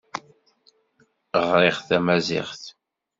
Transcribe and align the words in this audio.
Ɣriɣ 1.49 1.77
tamaziɣt. 1.87 2.63